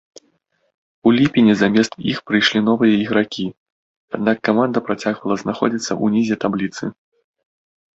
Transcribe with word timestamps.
У 1.09 1.11
ліпені 1.17 1.53
замест 1.59 1.93
іх 2.15 2.23
прыйшлі 2.31 2.59
новыя 2.71 2.93
ігракі, 3.03 3.47
аднак 4.19 4.37
каманда 4.53 4.87
працягвала 4.91 5.35
знаходзіцца 5.47 6.03
ўнізе 6.05 6.35
табліцы. 6.47 6.83